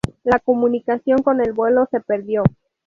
[0.23, 2.41] La comunicación con el vuelo se perdió.